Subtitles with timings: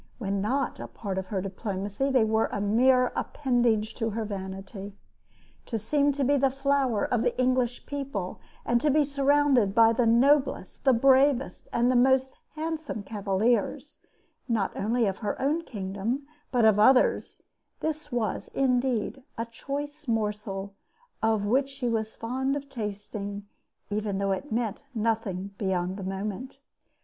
[0.17, 4.97] When not a part of her diplomacy they were a mere appendage to her vanity.
[5.67, 9.93] To seem to be the flower of the English people, and to be surrounded by
[9.93, 13.99] the noblest, the bravest, and the most handsome cavaliers,
[14.47, 17.43] not only of her own kingdom, but of others
[17.81, 20.73] this was, indeed, a choice morsel
[21.21, 23.45] of which she was fond of tasting,
[23.91, 26.57] even though it meant nothing beyond the moment.